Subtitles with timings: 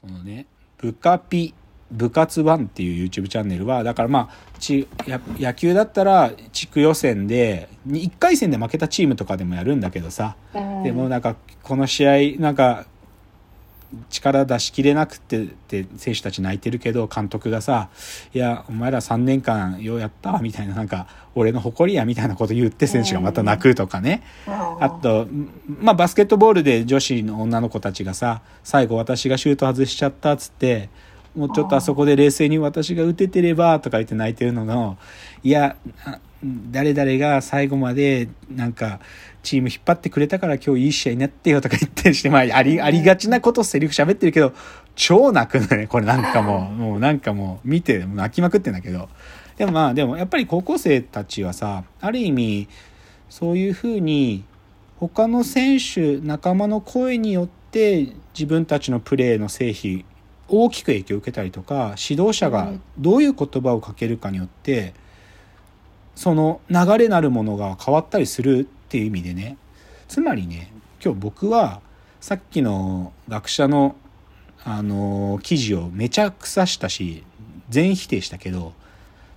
[0.00, 0.46] そのね
[0.78, 1.54] 部下ピ
[1.90, 10.82] 部活ワンっていう YouTube チャンネルはだからまあちや野球だったら地区予選で1回戦で負けたチームとかでもやるんだけどさ、うん。
[10.82, 12.86] でもなんかこの試合なんか
[14.10, 17.88] 力出し切れなくてって選手たち泣いてるけど監督がさ
[18.34, 21.06] 「いやお前ら3年間ようやったわ」みたいななんか
[21.36, 24.22] 俺の誇りやみたいなこと言って選手がまた泣くとかね。
[24.46, 25.28] あと、
[25.80, 30.88] まあ、バスケットボールで女子の女の子たちがさ、最後私がシュート外しちゃったっつって、
[31.36, 34.96] もうちょっとあそこで冷静に私が打ててればとか言って泣いてるのの、
[35.42, 35.76] いや、
[36.06, 36.20] あ
[36.70, 39.00] 誰々が最後までなんか
[39.46, 44.52] チーム引っ張ってくれたから今日いい試合になってよとか言ってして、まあ、あり、ありがちなことセリフ喋ってるけど、
[44.96, 49.08] 超泣くのね、これなんかもう、もうなんかもう見て、もう泣きまくってんだけど。
[49.56, 52.68] でもまあ、でもやっぱり高校生たちはさ、ある意味、
[53.28, 54.44] そういうふうに
[54.98, 60.04] 他の選手仲間の声によって自分たちのプレーの成否
[60.48, 64.94] 大きく影響を受けたりとか指導者がどういう言葉をかけるかによって
[66.14, 69.56] その流れなるものが変わったりするっていう意味でね
[70.06, 70.72] つまりね
[71.04, 71.80] 今日僕は
[72.20, 73.96] さっきの学者の
[74.64, 77.22] あの記事をめちゃくさしたし
[77.68, 78.72] 全否定したけど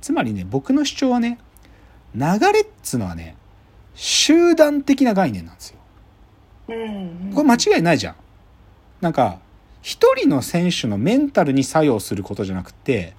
[0.00, 1.38] つまりね僕の主張はね
[2.14, 3.36] 流れっつうのはね
[3.94, 5.78] 集団的な概念なんですよ。
[6.68, 8.16] うんこれ間違いないじゃん。
[9.00, 9.40] なんか
[9.82, 13.14] 一人の選手のメンタルに作用することじゃなくて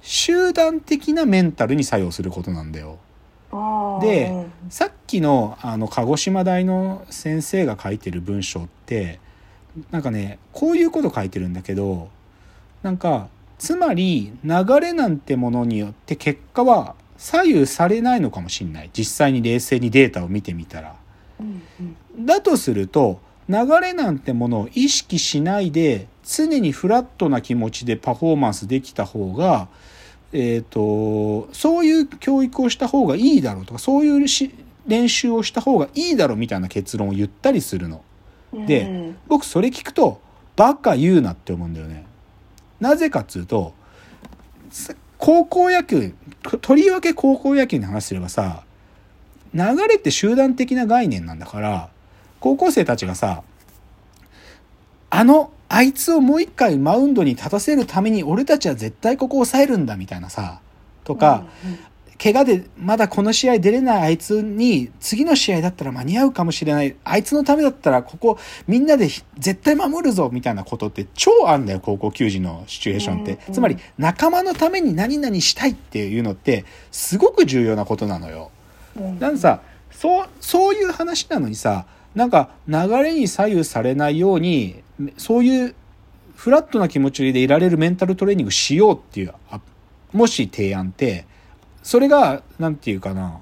[0.00, 2.98] 集団的なメンタルに作用することなんだよ。
[4.00, 9.20] でさっきのあの鹿児島大の先生が書いてる文章って
[9.90, 12.08] なんかねこういうこと書いてるんだけど
[12.82, 18.90] なんかつまり流れなんてものによって結果は左右されないのかもしれない。
[18.92, 20.96] 実際に冷静にデータを見てみたら。
[21.38, 21.62] うん
[22.16, 22.26] うん。
[22.26, 29.68] だとすると流れなんてものを意識しないで常にフラットな気持ちでパフォーマンスできた方が、
[30.32, 34.54] えー、とそういう教育をした方がいいだろうとかそういうし
[34.86, 38.02] 練習をした方がいいだろうみたいな結論を言ったりするの。
[38.66, 40.20] でうん僕それ聞くと
[40.56, 42.04] バカ言うなって思うんだよね。
[42.80, 43.74] なぜかっつうと
[44.70, 48.64] さ高校野球ととりわけ高校野球に話すればさ
[49.54, 51.90] 流れって集団的な概念なんだから
[52.40, 53.42] 高校生たちがさ
[55.10, 60.60] あのあいつをもう一回マウンドに立たせるために俺たちは絶対ここを抑えるんだみたいなさ
[61.02, 61.46] とか、
[62.22, 68.38] 怪我でまだこの試合出れないあいつに次の試合だったら間に合うかもしれないあいつのためだったらここ
[68.68, 78.50] みんなでひ絶対守るぞみたいなことって超あんだよ高校球児のシチュエーションって、うんつまり仲間のために何々したいっていうのってすごく重要なことなのよ。
[78.96, 79.60] うんなんかさ
[79.90, 84.82] そうそういう話なのにさなんか流れに左右されないように
[85.16, 85.74] そういう
[86.34, 89.34] フラットな気持ちでいられるメンタルトレーニングしようっていう
[90.12, 91.26] もし提案って
[91.82, 93.40] それがなんていうかな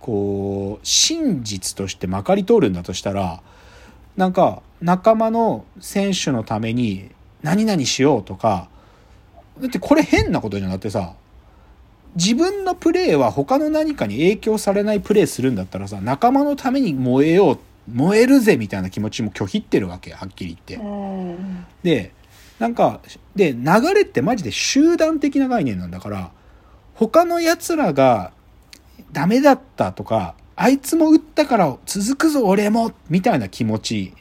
[0.00, 3.42] こう真実としてまかり通るんだとしたら
[4.16, 7.10] なんか仲間の選手のために
[7.42, 8.68] 何々しようとか
[9.60, 11.14] だってこれ変なことじゃなくてさ
[12.16, 20.84] 自分のプレーは他の何かに影響されないプレーするんだったらさ仲間のために燃えようって燃えるぜみたいな気持ちも拒否ってるわけはっきり言って。
[20.84, 21.66] うん。
[21.82, 22.12] で
[22.58, 23.00] なんか
[23.34, 26.30] で流れってマジで集団的な概念なんだから
[26.94, 28.32] 他のやつらが
[29.12, 34.12] ダメだったとかあいつも打ったから続くぞ俺もみたいな気持ち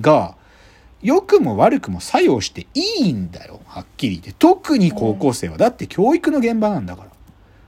[0.00, 0.36] が
[1.02, 4.32] 良くも悪くも作用していいんだよはっきり言って。
[4.32, 5.56] 特に高校生は。
[5.56, 7.10] だって教育の現場なんだから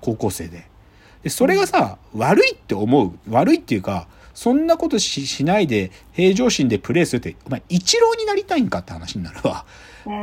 [0.00, 0.68] 高校生で。
[1.22, 9.64] でそれがさ悪いって思う悪いっていうかそんなことししないで平常心でプレーするってお前一郎になりたいんかって話になるわ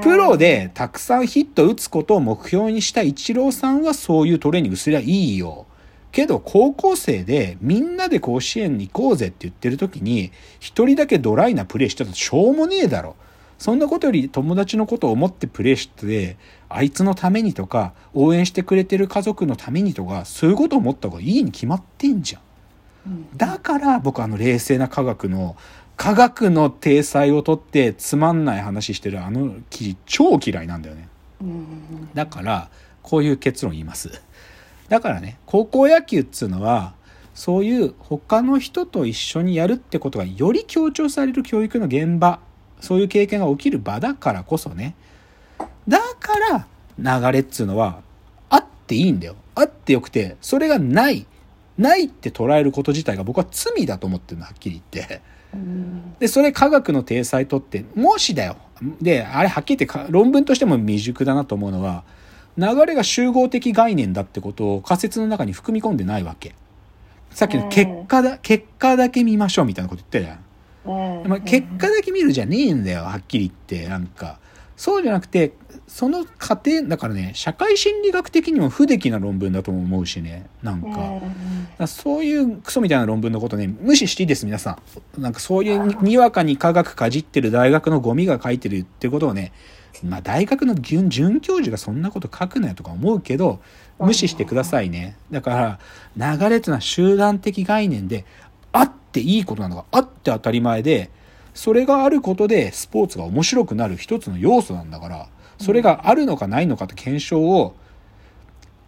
[0.02, 5.66] プロでたくさんヒット打つことを目標にしたイチローさんはそういうトレーニングすりゃいいよ。
[6.12, 13.16] けど高校生でみんなで甲子園に行こうぜって言ってる時に一人だけドライなプレーしてたらしょうもねえだろ。
[13.58, 16.38] そんなことより友達のことを思ってプレーして
[16.70, 22.42] あいつのためにとか応援してくれてる家族のためにとかそういうことを思った方がいいに決まってんじゃん。
[23.10, 25.56] うんだから僕あの冷静な科学の
[25.98, 31.10] 科学の体裁をとってつまんない話してるあの記事超嫌いなんだよね。
[31.42, 32.70] うんだから
[33.02, 34.22] こういう結論言います。
[34.88, 36.94] だからね高校野球っつうのは
[37.34, 42.40] そういう他の人と一緒にやるってことがより強調される教育の現場
[42.82, 44.96] そういう経験が起きる場だからこそね
[45.88, 46.68] だか
[46.98, 48.02] ら流れっつうのは
[48.50, 51.26] あっていいんだよあってよくてそれがない
[51.80, 55.22] ないって捉えること自体が僕は罪だと思ってるのはっきり言って。
[55.54, 58.58] うんで、それ科学の体裁とって、もしだよ、
[59.02, 62.04] で、あれはっきり言ってか論文としても未熟だなと思うのは、
[62.58, 66.54] 流れが集合的概念だってことを仮説の中に含み込んでないわけ。
[67.32, 73.88] さっきの結果だ、結果だけ見ましょうみたいなこと言ったじゃんまあ、結果だけ見るじゃねえんだよ、はっきり言って。
[73.88, 74.40] なんか。
[74.80, 75.52] そうじゃなくて、
[75.90, 80.46] その過程、だからね、社会心理学的にも不出来な論文だとも思うしね。
[80.64, 80.88] なんか。
[80.90, 81.22] か
[81.80, 84.80] らそういうクソみたいな論文のことね、無視していいです、皆さ
[85.18, 85.22] ん。
[85.22, 89.52] なんかそういうににわかに科学かじってる大学のゴミが書いてるってことをね、
[90.02, 93.60] まあ大学の准准教授がそんなこと書くなよとか思うけど、
[94.00, 95.18] 無視してくださいね。
[95.30, 95.78] だか
[96.16, 98.24] ら、流れっていうのは集団的概念で、
[98.72, 101.10] あっていいことなのがあって当たり前で、
[101.60, 105.28] それがあることでスポーツが面白くなる一つの要素なんだから、
[105.58, 107.76] それがあるのかないのかって検証を、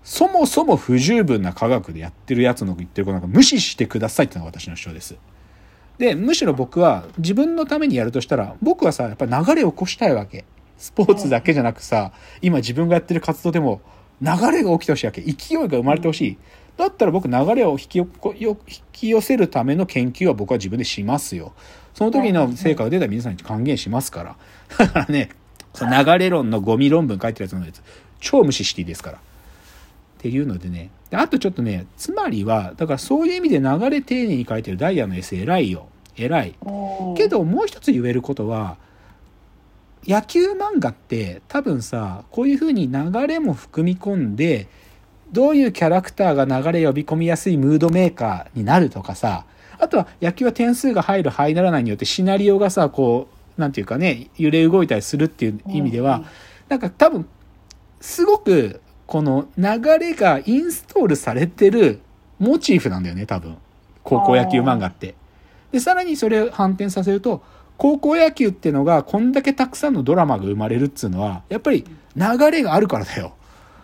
[0.06, 5.18] そもそも不十分な科学でやってるやつの言ってることなんか無視してくださいっていうのが私の主張です。
[5.97, 10.45] で、むしろ僕は自分のためにやるとしたら、僕はさ、やっぱ流れを起こしたいわけ。
[10.77, 13.81] スポーツだけじゃなくさ、今自分がやってる活動でも
[14.21, 15.19] 流れが起きてほしいわけ。
[15.21, 16.38] 勢いが生まれてほしい。
[16.77, 18.06] だったら僕流れを引
[18.94, 21.51] き寄せるための研究は僕は自分でしますよ。
[22.01, 24.36] その時の成果が出たら皆さんに還元しますから。
[24.80, 25.30] だからね、
[25.75, 27.83] その流れ論のゴミ論文書いてるやつのやつ、
[28.19, 29.18] 超無視していいですから。
[29.19, 29.21] っ
[30.18, 30.89] ていうのでね。
[31.12, 35.89] であとちょっとね、つまりは、だからそういう意味で流れ丁寧に書いてるダイヤのエッセイ偉いよ。
[36.18, 36.56] 偉い。
[36.65, 38.77] うんけどもう一つ言えることは、
[40.07, 44.68] 野球漫画って多分さ、こういう風に流れも含み込んで、
[45.31, 49.45] どういうキャラクターが流れ呼び込みやすいムードメーカーになるとかさ、
[49.81, 56.25] あとは野球は点数が入る入らないによってシナリオがさ、こう、なんていうかね、揺れ動いたりするっていう意味では、うん
[56.72, 57.28] なんか多分、
[58.00, 62.00] すごく、この流れがインストールされてる
[62.39, 63.57] モチーフなんだよね、多分。
[64.04, 65.16] 高校野球漫画って。
[65.74, 67.44] で、さらにそれを反転させると、
[67.75, 71.84] 高校野球っていうのがこんだけたくさんのドラマが生まれるっつうのは、やっぱり
[72.16, 73.34] 流れがあるからだよ。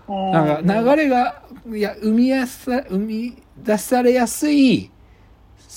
[0.08, 4.90] なんか流れが、いや、生みやさ、生み出されやすい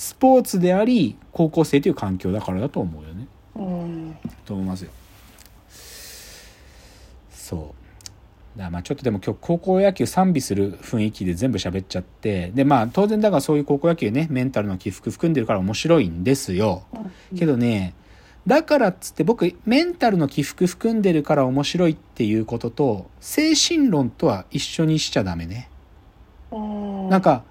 [0.01, 3.27] スポーツであり、高校生という環境だからだと思うよね。
[3.55, 4.17] うん
[4.47, 4.89] と思いますよ。
[7.29, 7.75] そ
[8.55, 8.57] う。
[8.57, 16.81] だまあちょっとでも今日高校野球賛美する雰囲気で全部喋っちゃって、でまあ当然だからそういう高校野球ね、メンタルの起伏含んでるから面白いんですよ。
[17.37, 17.93] けどね、
[18.47, 25.69] だからっつって僕、メンタルの起伏含んでるから面白いっていうことと、精神論とは一緒にしちゃダメね。
[26.51, 27.43] うんなんか、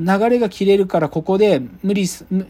[0.00, 2.46] 流れが切れるからここで無理す、む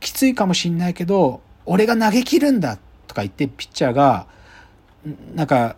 [0.00, 4.26] きついかもしんないけど、俺が投げ切るんだとか言ってピッチャーが、
[5.06, 5.76] んなんか、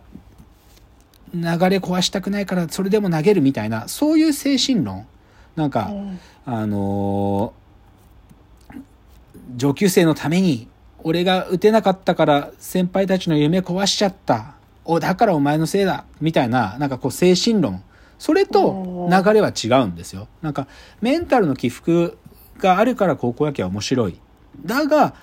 [1.33, 1.47] 流れ
[1.77, 5.05] 壊したくないからそれでも投げるみたいな、そういう精神論。
[5.55, 7.61] なんか、うんあのー
[9.57, 10.69] 上級生のために、
[11.03, 14.55] 俺が打てなかったから先輩たちの夢壊しちゃった。
[14.85, 16.05] お、だからお前のせいだ。
[16.21, 17.83] みたいな、なんかこう精神論。
[18.21, 20.27] それと流れは違うんですよ。
[20.43, 20.67] なんか、
[21.01, 22.19] メンタルの起伏
[22.59, 24.21] があるから高校野球は面白い。
[24.63, 25.15] だが、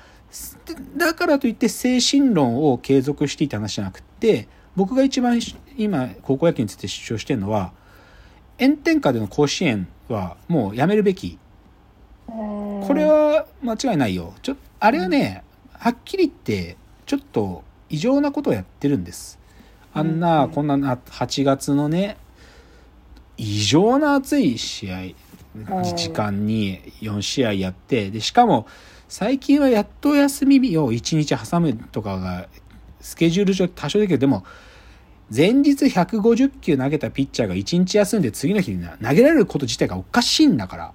[0.97, 5.41] だからといって精神論を継続していた話じゃなくて、僕が一番
[5.77, 7.73] 今高校野球について主張してるのは、
[8.59, 11.39] 炎天下での甲子園はもうやめるべき。
[12.29, 14.35] うんこれは間違いないよ。
[14.43, 19.39] ちょあれはね、はっきり言って、ちょっと異常なことをやってるんです。
[19.95, 22.17] あんな、うんこんなな8月のね、
[23.39, 25.15] 異常な暑い試合、うん
[25.97, 28.67] 時間に4試合やって、で、しかも、
[29.09, 32.49] 最近はやっと休み日を1日挟むとかが、
[33.01, 34.45] スケジュール上多少だけど、でも、
[35.35, 40.93] 前日150球投げたピッチャーが1日休んで次の日にな投げられること自体がおかしいんだから。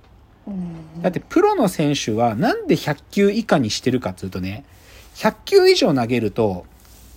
[0.47, 4.65] うんだってプロの選手はなんで100球以下にしてるかっていうとね、
[5.15, 6.65] 100球以上投げると、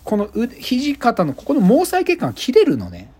[0.04, 3.10] この腕肘肩のここの毛細血管が切れるのね。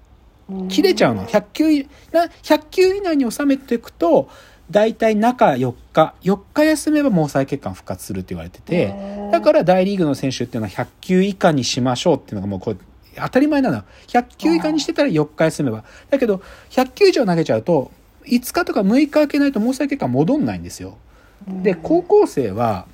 [0.69, 1.27] 切れちゃうの。
[1.27, 4.29] 100球い、な100球以内に収めていくと、
[4.71, 8.95] だいたい中4日、4日休めば毛細血管復活するって言われてて、
[9.33, 12.77] だから大リーグの選手っていうのは100球以下にしましょうっていうのがもうこれ
[13.17, 13.85] 当たり前なのよ。
[14.09, 15.85] 100球以下にしてたら4日休めば。
[16.11, 17.91] だけど、100球以上投げちゃうと、
[18.27, 20.99] 5日とか6日空けないと毛細血管戻んないんですよ。
[21.47, 22.87] で、高校生は、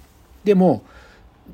[0.45, 0.83] でも、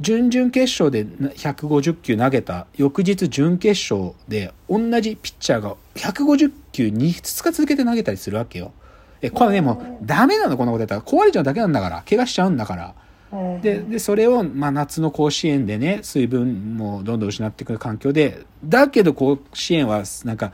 [0.00, 8.73] 準々決勝で150球投げた翌日準決勝で同じピッチャーが150球に2日続けて投げたりするわけよ。
[9.21, 11.02] え、これね、もうダメなの、こんなことやったら。
[11.02, 12.02] 壊れちゃうだけなんだから。
[12.09, 12.95] 怪我しちゃうんだから。
[13.33, 20.52] うんで、で、それを、まあ、夏の甲子園でね、水分もどんどん失ってくる環境で、だけど甲子園は、なんか、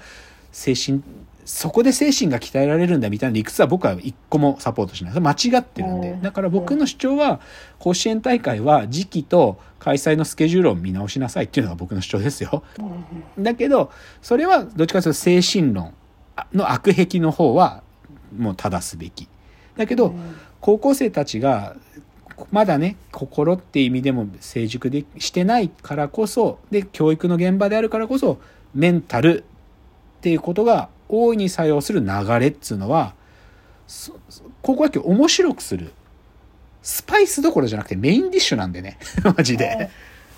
[0.50, 1.02] 精神、
[1.44, 5.20] そこで精神が鍛えられるんだみたいな理屈は僕は一個もサポートしない。
[5.20, 6.10] 間違ってるんで。
[6.12, 7.40] うんだから僕の主張は、
[7.78, 12.62] 甲子園大会は時期と開催のスケジュールを見直しなさいっていうのが僕の主張ですよ。
[13.36, 13.90] うんだけど、
[14.22, 15.92] それはどっちかというと精神論
[16.52, 17.82] の悪癖の方は
[18.36, 19.28] もう正すべき。
[19.76, 21.76] だけど、うん高校生たちが
[22.50, 28.38] まだね心って意味でも成熟でしてないからこそで教育の現場であるからこそ
[28.74, 32.06] メンタルっていうことが大いに作用する流
[32.40, 33.14] れっつうのは
[34.62, 35.92] 高校野球を面白くする。
[36.82, 38.99] スパイスどころじゃなくてメインディッシュなんでね。
[39.37, 39.90] マジで。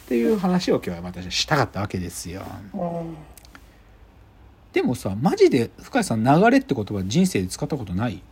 [0.04, 2.42] っていう話を今日は私はしたかったわけですよ。
[2.75, 3.16] うん
[4.73, 8.23] でもさマジで深谷さん流れって言葉人生で使ったことない？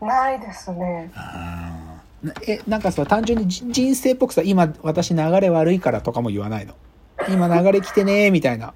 [0.00, 1.10] ないですね。
[1.16, 2.00] あ
[2.46, 6.74] えなんかさ単純にじ人生っぽくさ今私流れ悪いからとかも言わないの？
[7.28, 8.72] 今流れ来てねーみたいな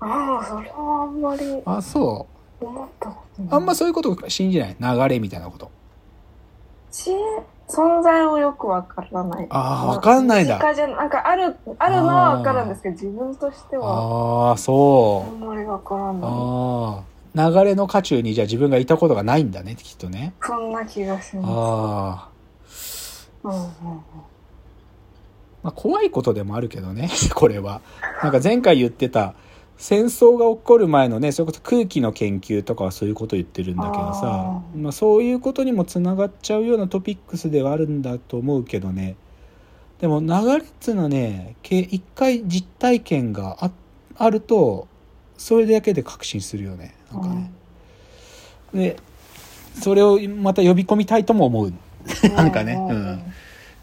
[0.00, 2.26] ああ、それはあんまりあそ
[2.60, 3.54] 思ったことうない。
[3.54, 5.70] あんまそういうこと信じない流れみたいなこと。
[6.90, 7.16] 知恵
[7.68, 9.46] 存在をよくわからない。
[9.50, 10.74] あーわかんないんだ。
[10.74, 16.22] じゃなんかある、あるのはわかるんですけど、自分としてはああそあんまりわからうない。
[16.24, 20.34] ああ流れの渦中にじゃあ自分がいたことがないんだねきっとね。
[20.40, 22.28] そんな気がしまああ
[22.68, 23.28] す。
[23.42, 23.66] うんうんうん。
[25.64, 27.80] まあ、怖いことでもあるけどね これは。
[28.22, 29.34] なんか前回言ってた
[29.76, 39.16] 戦争が起こる前のねそれこそ空気の研究とかはそういうこと言ってるんだけどさまあ、そういうことにもつながっちゃうようなトピックスではあるんだと思うけどね。
[40.00, 40.28] でも流
[40.58, 43.70] れっつうのはねけ一回実体験があ
[44.16, 44.88] あると
[45.36, 46.94] それだけで確信するよね。
[47.12, 47.52] なんかね、
[48.72, 48.96] で
[49.80, 51.72] それをまた呼び込みたいとも思う。
[52.36, 52.74] なんかね。
[52.74, 53.34] うん。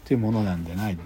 [0.02, 0.98] っていうものなんじゃない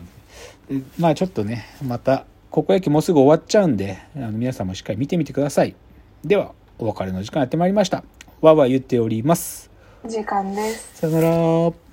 [0.99, 2.25] まあちょっとねまた
[2.57, 5.77] 高校野球もうすぐ終わっちゃうんであの皆さんもしっかり見てみてください。
[6.25, 8.03] ではお別れの時間やってまいりました。
[8.41, 9.71] わーわー言っております。
[10.07, 11.01] 時間です。
[11.01, 11.86] さよなら